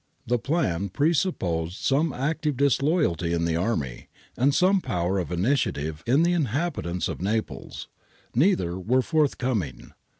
[0.25, 6.23] The plan presupposed some active disloyalty in the army, and some power of initiative in
[6.23, 7.87] the inliabitants of Naples.
[8.35, 9.91] Neither were forthcoming.